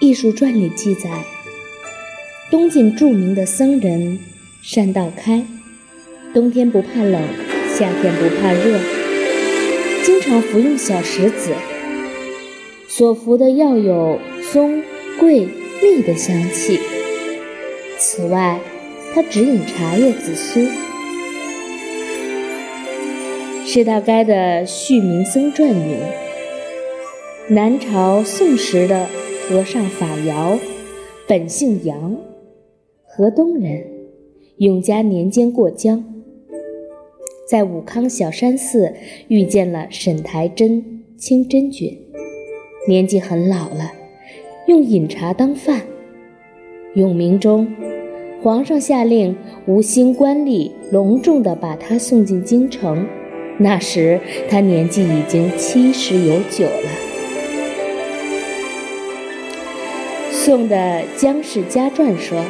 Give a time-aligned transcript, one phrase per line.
[0.00, 1.10] 艺术传》里记载，
[2.50, 4.18] 东晋著名的僧人
[4.62, 5.44] 善道开，
[6.32, 7.22] 冬天不怕冷，
[7.68, 8.80] 夏天不怕热，
[10.02, 11.50] 经常服用小石子，
[12.88, 14.82] 所服的药有松、
[15.18, 15.46] 桂、
[15.82, 16.80] 蜜的香气。
[17.98, 18.58] 此外，
[19.14, 20.66] 他只饮茶叶紫苏。
[23.66, 25.98] 释道该的《续明僧传》云：
[27.48, 29.06] 南朝宋时的
[29.50, 30.60] 和尚法尧，
[31.26, 32.16] 本姓杨，
[33.02, 33.84] 河东人，
[34.58, 36.04] 永嘉年间过江，
[37.48, 38.94] 在武康小山寺
[39.26, 41.98] 遇见了沈台真、清真君，
[42.86, 43.92] 年纪很老了，
[44.68, 45.80] 用饮茶当饭。
[46.94, 47.66] 永明中。
[48.40, 49.36] 皇上下令，
[49.66, 53.04] 无心官吏隆重地把他送进京城。
[53.58, 57.09] 那时他年纪已经七十有九了。
[60.42, 60.74] 宋的
[61.18, 62.42] 《姜氏家传》说，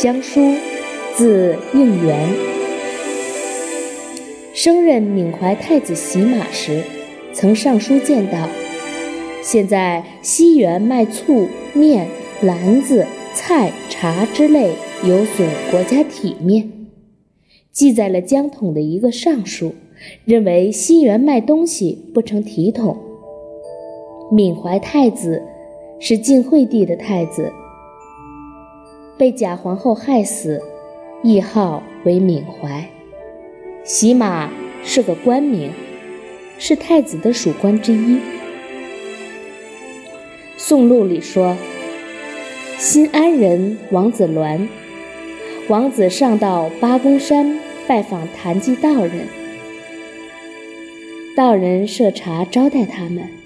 [0.00, 0.40] 姜叔，
[1.14, 2.28] 字应元，
[4.52, 6.82] 升任闽怀太子洗马时，
[7.32, 8.48] 曾上书谏道：
[9.44, 12.08] 现在西园卖醋、面、
[12.42, 14.72] 篮子、菜、茶之类。
[15.04, 16.68] 有损国家体面，
[17.70, 19.72] 记载了江统的一个上书，
[20.24, 22.98] 认为西园卖东西不成体统。
[24.32, 25.44] 闵怀太子
[26.00, 27.52] 是晋惠帝的太子，
[29.18, 30.62] 被假皇后害死，
[31.22, 32.88] 谥号为闵怀。
[33.82, 34.48] 洗马
[34.84, 35.72] 是个官名，
[36.56, 38.20] 是太子的属官之一。
[40.56, 41.56] 宋录里说，
[42.76, 44.68] 新安人王子鸾。
[45.68, 49.26] 王子上到八公山拜访谭记道人，
[51.36, 53.37] 道人设茶招待他们。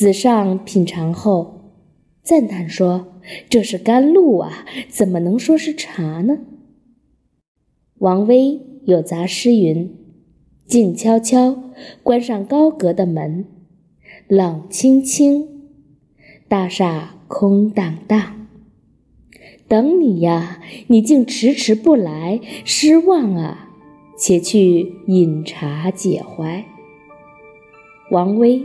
[0.00, 1.74] 子上品尝后，
[2.22, 6.38] 赞叹说：“这是甘露啊，怎么能说是茶呢？”
[8.00, 9.94] 王威有杂诗云
[10.66, 11.64] ：“静悄悄，
[12.02, 13.44] 关上高阁的门，
[14.26, 15.46] 冷清清，
[16.48, 18.48] 大厦空荡荡。”
[19.68, 23.68] 等你呀，你竟迟迟不来，失望啊！
[24.16, 26.64] 且去饮茶解怀。
[28.10, 28.62] 王威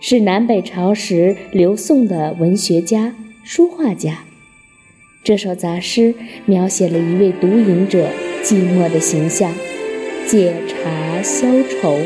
[0.00, 4.24] 是南北朝时刘宋的文学家、书画家。
[5.22, 6.14] 这首杂诗
[6.46, 8.08] 描写了一位独饮者
[8.42, 9.52] 寂寞的形象，
[10.26, 11.98] 借茶消愁。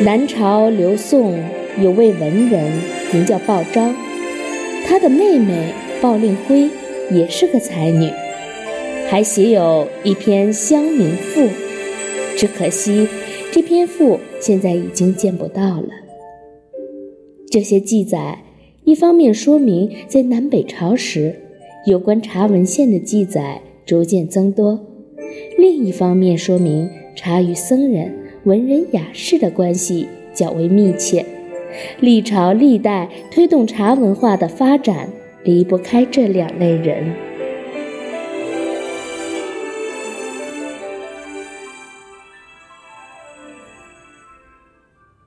[0.00, 1.42] 南朝刘宋
[1.80, 2.72] 有位文人。
[3.12, 3.94] 名叫鲍昭，
[4.84, 6.68] 他的妹妹鲍令辉
[7.12, 8.10] 也是个才女，
[9.08, 11.42] 还写有一篇《乡民赋》，
[12.36, 13.06] 只可惜
[13.54, 15.86] 这篇赋现在已经见不到了。
[17.48, 18.40] 这些记载，
[18.82, 21.36] 一方面说明在南北朝时
[21.86, 24.84] 有关茶文献的记载逐渐增多，
[25.56, 31.24] 另一方面说明茶与僧人、文人雅士的关系较为密切。
[32.00, 35.08] 历朝历代推动茶文化的发展，
[35.44, 37.14] 离不开这两类人。